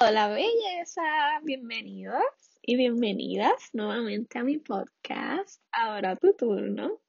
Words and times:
Hola 0.00 0.28
belleza, 0.28 1.02
bienvenidos 1.42 2.22
y 2.62 2.76
bienvenidas 2.76 3.70
nuevamente 3.72 4.38
a 4.38 4.44
mi 4.44 4.58
podcast. 4.58 5.60
Ahora 5.72 6.14
tu 6.14 6.34
turno. 6.34 7.00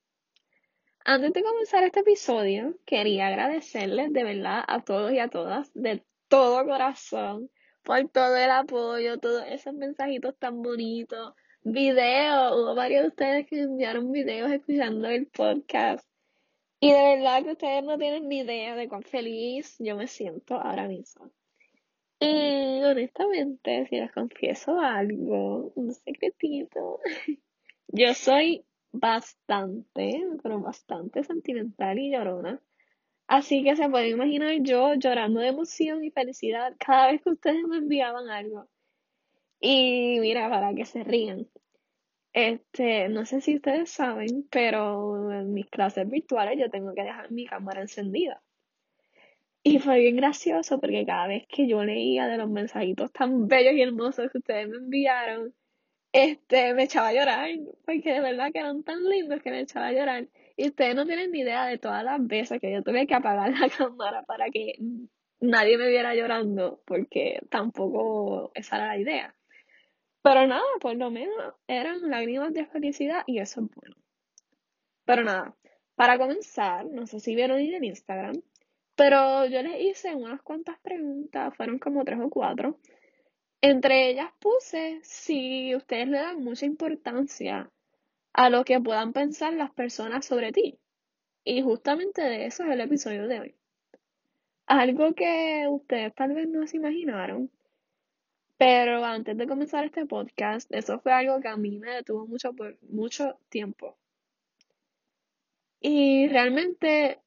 Antes 1.06 1.34
de 1.34 1.44
comenzar 1.44 1.84
este 1.84 2.00
episodio, 2.00 2.80
quería 2.88 3.28
agradecerles 3.28 4.12
de 4.12 4.24
verdad 4.24 4.64
a 4.68 4.82
todos 4.82 5.12
y 5.12 5.20
a 5.20 5.28
todas, 5.28 5.70
de 5.76 6.04
todo 6.30 6.66
corazón, 6.66 7.52
por 7.84 8.10
todo 8.10 8.36
el 8.36 8.50
apoyo, 8.50 9.20
todos 9.20 9.44
esos 9.48 9.76
mensajitos 9.76 10.36
tan 10.40 10.64
bonitos, 10.64 11.36
videos. 11.62 12.54
Hubo 12.54 12.74
varios 12.74 13.04
de 13.04 13.08
ustedes 13.10 13.46
que 13.46 13.60
enviaron 13.60 14.12
videos 14.12 14.52
escuchando 14.52 15.08
el 15.10 15.28
podcast. 15.28 16.08
Y 16.80 16.92
de 16.92 17.18
verdad 17.18 17.44
que 17.44 17.52
ustedes 17.52 17.84
no 17.84 18.00
tienen 18.00 18.28
ni 18.28 18.40
idea 18.40 18.76
de 18.76 18.90
cuán 18.90 19.04
feliz 19.04 19.76
yo 19.78 19.96
me 19.96 20.08
siento 20.08 20.56
ahora 20.56 20.88
mismo. 20.88 21.30
Y 22.22 22.69
honestamente, 22.92 23.88
si 23.88 23.98
les 23.98 24.12
confieso 24.12 24.80
algo, 24.80 25.72
un 25.76 25.94
secretito, 25.94 27.00
yo 27.88 28.14
soy 28.14 28.66
bastante, 28.92 30.24
pero 30.44 30.60
bastante 30.60 31.24
sentimental 31.24 32.00
y 32.00 32.12
llorona. 32.12 32.62
Así 33.28 33.64
que 33.64 33.76
se 33.76 33.90
pueden 33.90 34.12
imaginar 34.14 34.56
yo 34.62 34.96
llorando 34.96 35.40
de 35.40 35.50
emoción 35.50 36.04
y 36.04 36.12
felicidad 36.12 36.76
cada 36.80 37.12
vez 37.12 37.22
que 37.22 37.30
ustedes 37.30 37.64
me 37.68 37.78
enviaban 37.78 38.30
algo. 38.30 38.68
Y 39.60 40.20
mira, 40.20 40.50
para 40.50 40.74
que 40.74 40.86
se 40.86 41.04
rían. 41.04 41.48
Este, 42.34 43.10
no 43.10 43.26
sé 43.26 43.42
si 43.42 43.56
ustedes 43.56 43.92
saben, 43.92 44.48
pero 44.50 45.32
en 45.32 45.54
mis 45.54 45.68
clases 45.68 46.10
virtuales 46.10 46.60
yo 46.60 46.70
tengo 46.70 46.94
que 46.94 47.04
dejar 47.04 47.32
mi 47.32 47.46
cámara 47.46 47.82
encendida. 47.82 48.42
Y 49.64 49.80
fue 49.80 50.00
bien 50.00 50.16
gracioso 50.16 50.80
porque 50.80 51.06
cada 51.06 51.28
vez 51.28 51.46
que 51.48 51.68
yo 51.68 51.84
leía 51.84 52.28
de 52.28 52.38
los 52.38 52.50
mensajitos 52.50 53.12
tan 53.12 53.48
bellos 53.48 53.74
y 53.74 53.82
hermosos 53.82 54.32
que 54.32 54.38
ustedes 54.38 54.70
me 54.70 54.78
enviaron, 54.78 55.54
este, 56.14 56.74
me 56.74 56.84
echaba 56.84 57.10
a 57.10 57.14
llorar, 57.14 57.50
porque 57.86 58.14
de 58.14 58.22
verdad 58.22 58.52
que 58.52 58.60
eran 58.60 58.84
tan 58.84 59.04
lindos 59.04 59.42
que 59.42 59.52
me 59.52 59.62
echaba 59.62 59.88
a 59.88 59.94
llorar. 59.94 60.28
Y 60.58 60.68
ustedes 60.68 60.96
no 60.96 61.06
tienen 61.06 61.32
ni 61.32 61.42
idea 61.42 61.66
de 61.66 61.78
todas 61.78 62.04
las 62.04 62.26
veces 62.26 62.60
que 62.60 62.72
yo 62.72 62.84
tuve 62.84 63.08
que 63.08 63.16
apagar 63.16 63.52
la 63.60 63.70
cámara 63.70 64.24
para 64.24 64.50
que 64.50 64.76
nadie 65.40 65.78
me 65.78 65.90
viera 65.90 66.16
llorando, 66.16 66.82
porque 66.86 67.42
tampoco 67.50 68.52
esa 68.56 68.78
era 68.78 68.88
la 68.88 68.98
idea. 68.98 69.36
Pero 70.22 70.48
nada, 70.48 70.64
por 70.82 70.96
lo 70.96 71.12
menos 71.12 71.56
eran 71.68 72.10
lágrimas 72.10 72.54
de 72.54 72.66
felicidad 72.66 73.24
y 73.26 73.40
eso 73.40 73.62
es 73.62 73.68
bueno. 73.76 73.96
Pero 75.06 75.24
nada, 75.24 75.56
para 75.96 76.18
comenzar, 76.18 76.86
no 76.86 77.08
sé 77.08 77.20
si 77.20 77.36
vieron 77.36 77.60
en 77.60 77.84
Instagram, 77.84 78.42
pero 79.00 79.46
yo 79.46 79.62
les 79.62 79.80
hice 79.80 80.14
unas 80.14 80.42
cuantas 80.42 80.78
preguntas, 80.82 81.56
fueron 81.56 81.80
como 81.80 82.04
tres 82.04 82.20
o 82.20 82.30
cuatro. 82.30 82.78
Entre 83.62 84.10
ellas 84.10 84.30
puse 84.40 85.00
si 85.04 85.74
ustedes 85.74 86.10
le 86.10 86.18
dan 86.18 86.44
mucha 86.44 86.66
importancia 86.66 87.72
a 88.34 88.50
lo 88.50 88.66
que 88.66 88.82
puedan 88.82 89.14
pensar 89.14 89.54
las 89.54 89.72
personas 89.72 90.26
sobre 90.26 90.52
ti. 90.52 90.80
Y 91.46 91.62
justamente 91.62 92.22
de 92.22 92.48
eso 92.48 92.66
es 92.66 92.72
el 92.72 92.82
episodio 92.82 93.30
de 93.30 93.40
hoy. 93.40 93.56
Algo 94.66 95.14
que 95.14 95.66
ustedes 95.70 96.14
tal 96.14 96.34
vez 96.34 96.50
no 96.50 96.68
se 96.68 96.76
imaginaron, 96.76 97.50
pero 98.58 99.06
antes 99.06 99.38
de 99.38 99.48
comenzar 99.48 99.86
este 99.86 100.08
podcast, 100.08 100.70
eso 100.74 101.00
fue 101.00 101.14
algo 101.14 101.40
que 101.40 101.48
a 101.48 101.56
mí 101.56 101.80
me 101.80 101.92
detuvo 101.92 102.28
mucho 102.28 102.52
por 102.54 102.78
mucho 102.82 103.40
tiempo. 103.48 103.98
Y 105.80 106.28
realmente 106.28 107.22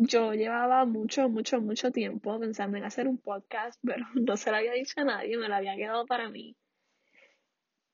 yo 0.00 0.32
llevaba 0.32 0.86
mucho, 0.86 1.28
mucho, 1.28 1.60
mucho 1.60 1.92
tiempo 1.92 2.40
pensando 2.40 2.78
en 2.78 2.84
hacer 2.84 3.06
un 3.06 3.18
podcast, 3.18 3.78
pero 3.84 4.06
no 4.14 4.36
se 4.36 4.50
lo 4.50 4.56
había 4.56 4.72
dicho 4.72 5.00
a 5.00 5.04
nadie, 5.04 5.36
me 5.36 5.48
lo 5.48 5.54
había 5.54 5.76
quedado 5.76 6.06
para 6.06 6.28
mí. 6.30 6.56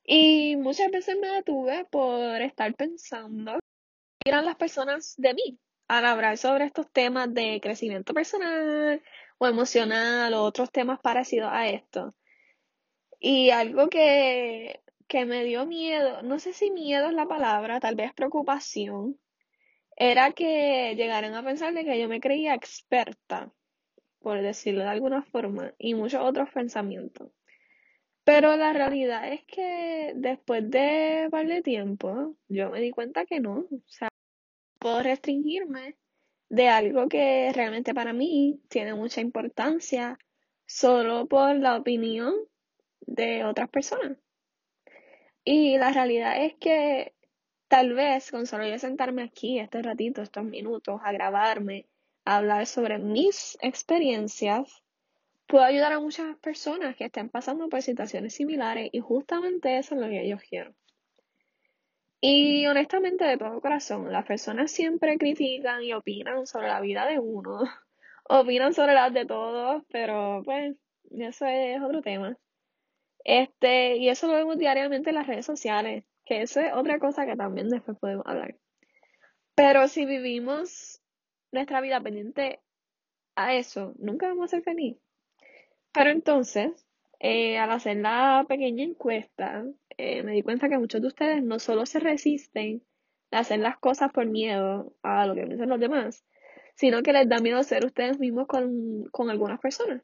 Y 0.05 0.56
muchas 0.56 0.91
veces 0.93 1.17
me 1.21 1.28
detuve 1.28 1.84
por 1.87 2.41
estar 2.41 2.72
pensando 2.75 3.59
qué 4.21 4.31
eran 4.31 4.44
las 4.44 4.55
personas 4.55 5.15
de 5.17 5.34
mí 5.34 5.59
al 5.89 6.05
hablar 6.05 6.39
sobre 6.39 6.65
estos 6.65 6.91
temas 6.93 7.33
de 7.34 7.61
crecimiento 7.61 8.15
personal 8.15 9.03
o 9.38 9.47
emocional 9.49 10.33
o 10.34 10.44
otros 10.44 10.71
temas 10.71 11.00
parecidos 11.00 11.50
a 11.53 11.69
esto. 11.69 12.15
Y 13.19 13.50
algo 13.50 13.88
que, 13.88 14.81
que 15.09 15.25
me 15.25 15.43
dio 15.44 15.67
miedo, 15.67 16.23
no 16.23 16.38
sé 16.38 16.53
si 16.53 16.71
miedo 16.71 17.09
es 17.09 17.15
la 17.15 17.27
palabra, 17.27 17.81
tal 17.81 17.97
vez 17.97 18.12
preocupación, 18.15 19.19
era 19.96 20.32
que 20.32 20.94
llegaran 20.96 21.34
a 21.34 21.42
pensar 21.42 21.74
de 21.74 21.84
que 21.84 21.98
yo 21.98 22.08
me 22.08 22.20
creía 22.20 22.54
experta, 22.54 23.52
por 24.20 24.40
decirlo 24.42 24.82
de 24.82 24.90
alguna 24.90 25.22
forma, 25.22 25.74
y 25.78 25.94
muchos 25.94 26.20
otros 26.22 26.50
pensamientos. 26.50 27.30
Pero 28.24 28.56
la 28.56 28.72
realidad 28.72 29.32
es 29.32 29.44
que 29.44 30.12
después 30.16 30.68
de 30.70 31.22
un 31.26 31.30
par 31.30 31.46
de 31.46 31.62
tiempo, 31.62 32.36
yo 32.48 32.70
me 32.70 32.80
di 32.80 32.90
cuenta 32.90 33.24
que 33.24 33.40
no. 33.40 33.66
O 33.70 33.82
sea, 33.86 34.08
puedo 34.80 35.02
restringirme 35.02 35.96
de 36.48 36.68
algo 36.68 37.08
que 37.08 37.52
realmente 37.54 37.94
para 37.94 38.12
mí 38.12 38.60
tiene 38.68 38.94
mucha 38.94 39.20
importancia 39.20 40.18
solo 40.66 41.26
por 41.28 41.56
la 41.56 41.76
opinión 41.76 42.34
de 43.00 43.44
otras 43.44 43.68
personas. 43.68 44.18
Y 45.44 45.78
la 45.78 45.92
realidad 45.92 46.44
es 46.44 46.54
que 46.56 47.16
Tal 47.69 47.94
vez 47.94 48.31
con 48.31 48.47
solo 48.47 48.66
yo 48.66 48.78
sentarme 48.78 49.22
aquí 49.22 49.59
este 49.59 49.82
ratito, 49.82 50.22
estos 50.22 50.44
minutos, 50.44 51.00
a 51.03 51.12
grabarme, 51.12 51.87
a 52.25 52.37
hablar 52.37 52.66
sobre 52.66 52.99
mis 52.99 53.59
experiencias, 53.60 54.82
puedo 55.47 55.65
ayudar 55.65 55.93
a 55.93 56.00
muchas 56.00 56.37
personas 56.38 56.97
que 56.97 57.06
estén 57.06 57.28
pasando 57.28 57.69
por 57.69 57.82
situaciones 57.82 58.34
similares 58.34 58.91
y 58.93 59.00
justamente 59.00 59.78
eso 59.78 59.94
es 59.94 60.00
lo 60.00 60.09
que 60.09 60.28
yo 60.28 60.37
quiero. 60.38 60.75
Y 62.21 62.66
honestamente, 62.66 63.25
de 63.25 63.37
todo 63.37 63.60
corazón, 63.60 64.10
las 64.12 64.25
personas 64.25 64.71
siempre 64.71 65.19
critican 65.19 65.82
y 65.82 65.93
opinan 65.93 66.47
sobre 66.47 66.69
la 66.69 66.81
vida 66.81 67.06
de 67.06 67.19
uno, 67.19 67.60
opinan 68.28 68.75
sobre 68.75 68.94
las 68.94 69.12
de 69.12 69.26
todos, 69.26 69.82
pero 69.91 70.43
pues 70.44 70.76
eso 71.10 71.47
es 71.47 71.81
otro 71.82 72.00
tema. 72.03 72.37
Este, 73.25 73.97
y 73.97 74.09
eso 74.09 74.28
lo 74.28 74.34
vemos 74.34 74.59
diariamente 74.59 75.10
en 75.10 75.16
las 75.16 75.26
redes 75.26 75.47
sociales. 75.47 76.05
Que 76.26 76.42
eso 76.42 76.60
es 76.60 76.72
otra 76.75 76.98
cosa 76.98 77.25
que 77.25 77.37
también 77.37 77.69
después 77.69 77.97
podemos 77.98 78.26
hablar. 78.26 78.56
Pero 79.54 79.88
si 79.88 80.04
vivimos 80.04 81.00
nuestra 81.53 81.81
vida 81.81 82.00
pendiente 82.00 82.60
a 83.37 83.54
eso, 83.54 83.94
nunca 83.98 84.28
vamos 84.28 84.44
a 84.47 84.56
ser 84.56 84.62
felices. 84.62 85.00
Pero 85.92 86.10
entonces, 86.10 86.87
eh, 87.20 87.56
al 87.56 87.70
hacer 87.70 87.97
la 87.97 88.44
pequeña 88.48 88.84
encuesta, 88.84 89.64
eh, 89.97 90.22
me 90.22 90.32
di 90.32 90.42
cuenta 90.42 90.69
que 90.69 90.78
muchos 90.78 91.00
de 91.00 91.09
ustedes 91.09 91.42
no 91.42 91.59
solo 91.59 91.87
se 91.87 92.00
resisten 92.00 92.82
a 93.31 93.38
hacer 93.38 93.60
las 93.60 93.78
cosas 93.78 94.12
por 94.12 94.26
miedo 94.26 94.93
a 95.03 95.26
lo 95.26 95.34
que 95.34 95.47
piensan 95.47 95.70
los 95.70 95.81
demás, 95.81 96.25
sino 96.75 97.03
que 97.03 97.12
les 97.12 97.28
da 97.28 97.38
miedo 97.38 97.62
ser 97.62 97.87
ustedes 97.87 98.19
mismos 98.19 98.47
con, 98.47 99.04
con 99.10 99.31
algunas 99.31 99.60
personas. 99.60 100.03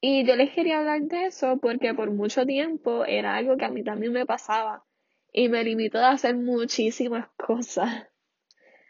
Y 0.00 0.26
yo 0.26 0.34
les 0.34 0.50
quería 0.50 0.80
hablar 0.80 1.02
de 1.02 1.26
eso 1.26 1.58
porque 1.58 1.94
por 1.94 2.10
mucho 2.10 2.44
tiempo 2.44 3.04
era 3.04 3.36
algo 3.36 3.56
que 3.56 3.64
a 3.64 3.70
mí 3.70 3.84
también 3.84 4.12
me 4.12 4.26
pasaba 4.26 4.84
y 5.32 5.48
me 5.48 5.64
limitó 5.64 5.98
a 5.98 6.12
hacer 6.12 6.36
muchísimas 6.36 7.28
cosas. 7.36 8.08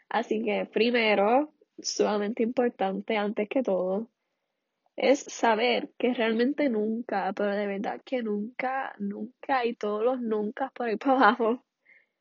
Así 0.09 0.43
que 0.43 0.65
primero, 0.65 1.53
sumamente 1.79 2.43
importante 2.43 3.17
antes 3.17 3.49
que 3.49 3.63
todo, 3.63 4.09
es 4.95 5.19
saber 5.21 5.91
que 5.97 6.13
realmente 6.13 6.69
nunca, 6.69 7.33
pero 7.33 7.55
de 7.55 7.67
verdad 7.67 8.01
que 8.05 8.21
nunca, 8.21 8.93
nunca 8.99 9.65
y 9.65 9.75
todos 9.75 10.03
los 10.03 10.21
nunca 10.21 10.71
por 10.75 10.87
ahí 10.87 10.97
para 10.97 11.13
abajo, 11.17 11.65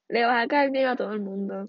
le 0.09 0.25
vas 0.25 0.45
a 0.45 0.49
caer 0.49 0.71
bien 0.71 0.87
a 0.87 0.97
todo 0.97 1.13
el 1.13 1.21
mundo. 1.21 1.69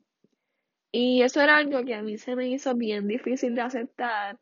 Y 0.91 1.23
eso 1.23 1.41
era 1.41 1.57
algo 1.57 1.83
que 1.83 1.95
a 1.95 2.03
mí 2.03 2.17
se 2.17 2.35
me 2.35 2.47
hizo 2.49 2.75
bien 2.75 3.07
difícil 3.07 3.55
de 3.55 3.61
aceptar 3.61 4.39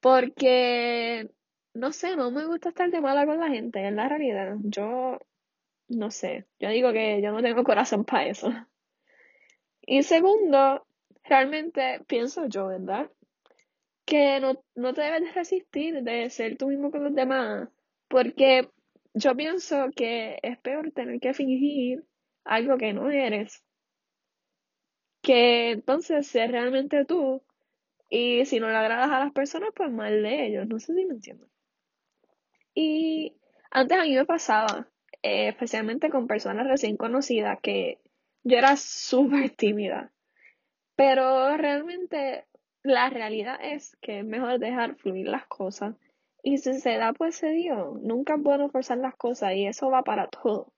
porque, 0.00 1.30
no 1.74 1.92
sé, 1.92 2.16
no 2.16 2.30
me 2.32 2.46
gusta 2.46 2.70
estar 2.70 2.90
de 2.90 3.00
mala 3.00 3.24
con 3.24 3.38
la 3.38 3.48
gente, 3.48 3.80
en 3.86 3.96
la 3.96 4.08
realidad. 4.08 4.56
Yo 4.64 5.18
no 5.96 6.10
sé, 6.10 6.46
yo 6.58 6.68
digo 6.70 6.92
que 6.92 7.20
yo 7.22 7.32
no 7.32 7.42
tengo 7.42 7.64
corazón 7.64 8.04
para 8.04 8.26
eso. 8.26 8.52
Y 9.82 10.02
segundo, 10.02 10.86
realmente 11.24 12.00
pienso 12.06 12.46
yo, 12.46 12.68
¿verdad? 12.68 13.10
Que 14.04 14.40
no, 14.40 14.62
no 14.74 14.94
te 14.94 15.02
debes 15.02 15.34
resistir 15.34 16.02
de 16.02 16.30
ser 16.30 16.56
tú 16.56 16.68
mismo 16.68 16.90
con 16.90 17.04
los 17.04 17.14
demás, 17.14 17.68
porque 18.08 18.68
yo 19.14 19.36
pienso 19.36 19.90
que 19.94 20.38
es 20.42 20.58
peor 20.58 20.92
tener 20.92 21.20
que 21.20 21.34
fingir 21.34 22.04
algo 22.44 22.78
que 22.78 22.92
no 22.92 23.10
eres, 23.10 23.62
que 25.22 25.70
entonces 25.70 26.26
ser 26.26 26.50
realmente 26.50 27.04
tú, 27.04 27.42
y 28.08 28.44
si 28.44 28.60
no 28.60 28.68
le 28.68 28.76
agradas 28.76 29.10
a 29.10 29.20
las 29.20 29.32
personas, 29.32 29.70
pues 29.74 29.90
mal 29.90 30.22
de 30.22 30.46
ellos, 30.46 30.66
no 30.68 30.78
sé 30.78 30.94
si 30.94 31.04
me 31.04 31.14
entiendo. 31.14 31.48
Y 32.74 33.36
antes 33.70 33.98
a 33.98 34.02
mí 34.02 34.14
me 34.14 34.26
pasaba, 34.26 34.88
eh, 35.22 35.48
especialmente 35.48 36.10
con 36.10 36.26
personas 36.26 36.66
recién 36.66 36.96
conocidas, 36.96 37.58
que 37.62 37.98
yo 38.44 38.58
era 38.58 38.76
súper 38.76 39.50
tímida. 39.50 40.12
Pero 40.96 41.56
realmente 41.56 42.46
la 42.82 43.10
realidad 43.10 43.58
es 43.62 43.96
que 44.00 44.20
es 44.20 44.24
mejor 44.24 44.58
dejar 44.58 44.96
fluir 44.96 45.28
las 45.28 45.46
cosas 45.46 45.94
Y 46.42 46.58
si 46.58 46.74
se 46.74 46.96
da, 46.98 47.12
pues 47.12 47.36
se 47.36 47.50
dio. 47.50 47.98
Nunca 48.02 48.34
es 48.34 48.42
bueno 48.42 48.68
forzar 48.70 48.98
las 48.98 49.16
cosas 49.16 49.54
y 49.54 49.66
eso 49.66 49.90
va 49.90 50.02
para 50.02 50.28
todo. 50.28 50.72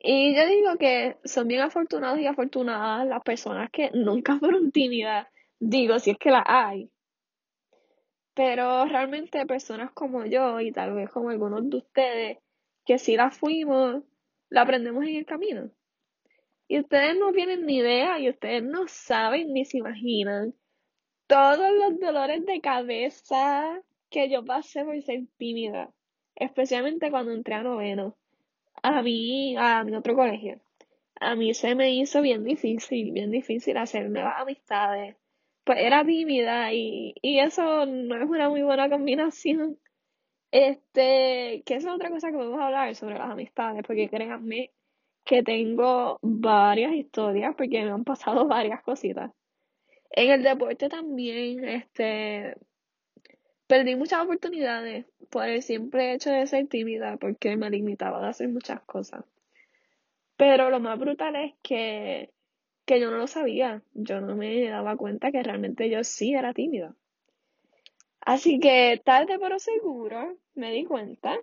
Y 0.00 0.34
yo 0.34 0.46
digo 0.46 0.76
que 0.78 1.16
son 1.24 1.48
bien 1.48 1.60
afortunados 1.62 2.18
y 2.20 2.26
afortunadas 2.26 3.06
las 3.06 3.22
personas 3.22 3.70
que 3.70 3.90
nunca 3.92 4.38
fueron 4.38 4.72
tímidas. 4.72 5.28
Digo, 5.60 5.98
si 5.98 6.10
es 6.10 6.18
que 6.18 6.30
las 6.30 6.44
hay. 6.46 6.90
Pero 8.34 8.86
realmente 8.86 9.44
personas 9.46 9.90
como 9.92 10.24
yo 10.24 10.60
y 10.60 10.72
tal 10.72 10.94
vez 10.94 11.10
como 11.10 11.30
algunos 11.30 11.68
de 11.68 11.76
ustedes, 11.76 12.38
que 12.88 12.98
si 12.98 13.16
la 13.16 13.30
fuimos, 13.30 14.02
la 14.48 14.62
aprendemos 14.62 15.04
en 15.04 15.16
el 15.16 15.26
camino. 15.26 15.70
Y 16.68 16.80
ustedes 16.80 17.18
no 17.18 17.32
tienen 17.32 17.66
ni 17.66 17.76
idea 17.76 18.18
y 18.18 18.30
ustedes 18.30 18.62
no 18.62 18.88
saben 18.88 19.52
ni 19.52 19.66
se 19.66 19.76
imaginan 19.76 20.54
todos 21.26 21.70
los 21.70 22.00
dolores 22.00 22.46
de 22.46 22.62
cabeza 22.62 23.82
que 24.08 24.30
yo 24.30 24.42
pasé 24.42 24.86
por 24.86 25.02
ser 25.02 25.24
tímida, 25.36 25.92
especialmente 26.34 27.10
cuando 27.10 27.32
entré 27.32 27.56
a 27.56 27.62
noveno, 27.62 28.16
a 28.82 29.02
mí, 29.02 29.54
a 29.58 29.84
mi 29.84 29.94
otro 29.94 30.14
colegio. 30.14 30.58
A 31.20 31.36
mí 31.36 31.52
se 31.52 31.74
me 31.74 31.94
hizo 31.94 32.22
bien 32.22 32.42
difícil, 32.42 33.12
bien 33.12 33.30
difícil 33.30 33.76
hacer 33.76 34.08
nuevas 34.08 34.40
amistades. 34.40 35.14
Pues 35.64 35.78
era 35.80 36.06
tímida 36.06 36.72
y, 36.72 37.14
y 37.20 37.40
eso 37.40 37.84
no 37.84 38.16
es 38.16 38.30
una 38.30 38.48
muy 38.48 38.62
buena 38.62 38.88
combinación. 38.88 39.78
Este, 40.50 41.62
que 41.66 41.74
es 41.76 41.86
otra 41.86 42.10
cosa 42.10 42.30
que 42.30 42.36
podemos 42.36 42.60
hablar 42.60 42.94
sobre 42.94 43.18
las 43.18 43.30
amistades, 43.30 43.82
porque 43.86 44.08
créanme 44.08 44.72
que 45.24 45.42
tengo 45.42 46.18
varias 46.22 46.92
historias, 46.94 47.54
porque 47.56 47.84
me 47.84 47.90
han 47.90 48.04
pasado 48.04 48.46
varias 48.48 48.82
cositas. 48.82 49.30
En 50.10 50.30
el 50.30 50.42
deporte 50.42 50.88
también, 50.88 51.64
este, 51.64 52.56
perdí 53.66 53.94
muchas 53.94 54.22
oportunidades 54.24 55.06
por 55.30 55.44
el 55.46 55.62
simple 55.62 56.14
hecho 56.14 56.30
de 56.30 56.46
ser 56.46 56.66
tímida, 56.68 57.18
porque 57.18 57.56
me 57.56 57.70
limitaba 57.70 58.24
a 58.26 58.30
hacer 58.30 58.48
muchas 58.48 58.80
cosas. 58.82 59.24
Pero 60.36 60.70
lo 60.70 60.80
más 60.80 60.98
brutal 60.98 61.36
es 61.36 61.52
que, 61.62 62.30
que 62.86 63.00
yo 63.00 63.10
no 63.10 63.18
lo 63.18 63.26
sabía, 63.26 63.82
yo 63.92 64.20
no 64.22 64.36
me 64.36 64.66
daba 64.68 64.96
cuenta 64.96 65.30
que 65.30 65.42
realmente 65.42 65.90
yo 65.90 66.02
sí 66.04 66.34
era 66.34 66.54
tímida. 66.54 66.94
Así 68.20 68.60
que 68.60 69.00
tarde 69.04 69.38
pero 69.38 69.58
seguro 69.58 70.36
me 70.54 70.70
di 70.72 70.84
cuenta 70.84 71.38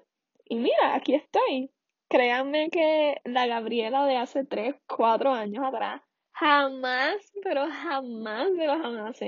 y 0.46 0.58
mira, 0.58 0.96
aquí 0.96 1.16
estoy. 1.16 1.72
Créanme 2.08 2.70
que 2.70 3.22
la 3.24 3.48
Gabriela 3.48 4.06
de 4.06 4.18
hace 4.18 4.46
3, 4.46 4.76
4 4.88 5.32
años 5.32 5.64
atrás 5.66 6.02
jamás, 6.36 7.16
pero 7.44 7.68
jamás 7.70 8.54
de 8.56 8.68
los 8.68 8.82
jamás. 8.82 9.20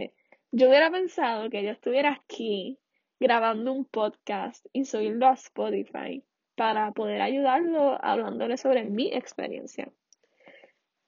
Yo 0.52 0.68
hubiera 0.68 0.92
pensado 0.92 1.50
que 1.50 1.64
yo 1.64 1.72
estuviera 1.72 2.12
aquí 2.12 2.80
grabando 3.20 3.72
un 3.72 3.86
podcast 3.86 4.66
y 4.74 4.86
subirlo 4.86 5.28
a 5.28 5.34
Spotify 5.34 6.24
para 6.56 6.92
poder 6.92 7.22
ayudarlo 7.22 7.98
hablándole 8.04 8.58
sobre 8.58 8.84
mi 8.84 9.14
experiencia. 9.14 9.92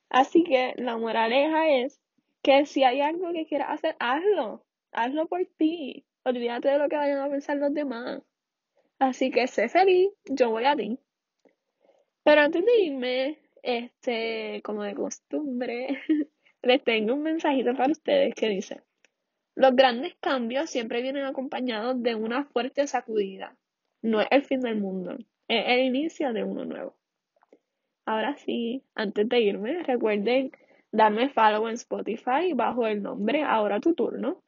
Así 0.09 0.43
que 0.43 0.73
la 0.77 0.97
moraleja 0.97 1.69
es 1.69 2.01
que 2.41 2.65
si 2.65 2.83
hay 2.83 3.01
algo 3.01 3.31
que 3.33 3.45
quieras 3.45 3.69
hacer, 3.71 3.95
hazlo. 3.99 4.65
Hazlo 4.91 5.27
por 5.27 5.45
ti. 5.57 6.05
Olvídate 6.23 6.69
de 6.69 6.77
lo 6.77 6.89
que 6.89 6.95
vayan 6.95 7.19
a 7.19 7.29
pensar 7.29 7.57
los 7.57 7.73
demás. 7.73 8.21
Así 8.99 9.31
que 9.31 9.47
sé 9.47 9.69
feliz, 9.69 10.09
yo 10.25 10.49
voy 10.49 10.65
a 10.65 10.75
ti. 10.75 10.99
Pero 12.23 12.41
antes 12.41 12.65
de 12.65 12.81
irme, 12.81 13.39
este, 13.63 14.61
como 14.63 14.83
de 14.83 14.95
costumbre, 14.95 16.01
les 16.61 16.83
tengo 16.83 17.13
un 17.13 17.23
mensajito 17.23 17.73
para 17.73 17.91
ustedes 17.91 18.35
que 18.35 18.49
dice, 18.49 18.81
los 19.55 19.75
grandes 19.75 20.15
cambios 20.19 20.69
siempre 20.69 21.01
vienen 21.01 21.25
acompañados 21.25 22.01
de 22.01 22.15
una 22.15 22.45
fuerte 22.45 22.85
sacudida. 22.87 23.55
No 24.01 24.21
es 24.21 24.27
el 24.31 24.43
fin 24.43 24.61
del 24.61 24.79
mundo, 24.79 25.17
es 25.47 25.65
el 25.67 25.79
inicio 25.81 26.31
de 26.33 26.43
uno 26.43 26.65
nuevo. 26.65 26.95
Ahora 28.05 28.35
sí, 28.37 28.83
antes 28.95 29.27
de 29.27 29.39
irme, 29.39 29.83
recuerden 29.83 30.51
darme 30.91 31.29
follow 31.29 31.67
en 31.67 31.75
Spotify 31.75 32.53
bajo 32.55 32.87
el 32.87 33.03
nombre 33.03 33.43
Ahora 33.43 33.79
tu 33.79 33.93
turno. 33.93 34.41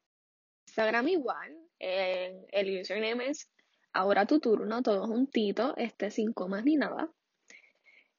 Instagram 0.67 1.07
igual, 1.09 1.57
el 1.81 2.81
username 2.81 3.29
es 3.29 3.49
Ahora 3.93 4.25
tu 4.25 4.39
turno, 4.39 4.81
todo 4.81 5.05
juntito, 5.05 5.75
este 5.75 6.11
sin 6.11 6.31
comas 6.31 6.63
ni 6.63 6.75
nada. 6.77 7.09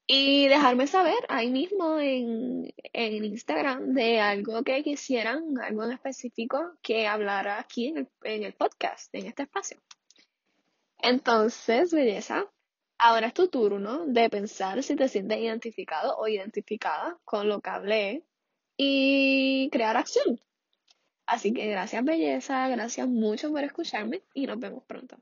Y 0.07 0.49
dejarme 0.49 0.87
saber 0.87 1.25
ahí 1.29 1.51
mismo 1.51 1.99
en, 1.99 2.75
en 2.93 3.25
Instagram 3.25 3.95
de 3.95 4.21
algo 4.21 4.63
que 4.65 4.83
quisieran, 4.83 5.59
algo 5.63 5.85
en 5.85 5.93
específico 5.93 6.77
que 6.83 7.07
hablara 7.07 7.59
aquí 7.59 7.87
en 7.89 7.99
el, 7.99 8.09
en 8.23 8.43
el 8.43 8.53
podcast, 8.53 9.15
en 9.15 9.27
este 9.27 9.45
espacio. 9.45 9.81
Entonces, 10.99 11.93
belleza, 11.93 12.45
ahora 12.99 13.29
es 13.29 13.35
tu 13.35 13.49
turno 13.49 14.07
de 14.07 14.29
pensar 14.29 14.83
si 14.83 14.95
te 14.95 15.09
sientes 15.09 15.39
identificado 15.39 16.17
o 16.19 16.29
identificada 16.29 17.19
con 17.25 17.49
lo 17.49 17.61
que 17.61 17.71
hablé 17.71 18.25
y 18.77 19.71
crear 19.71 19.97
acción. 19.97 20.39
Así 21.33 21.55
que 21.55 21.67
gracias 21.67 22.05
belleza, 22.05 22.69
gracias 22.69 23.09
mucho 23.09 23.51
por 23.51 23.65
escucharme 23.65 24.23
y 24.35 24.47
nos 24.47 24.61
vemos 24.61 24.85
pronto. 24.85 25.17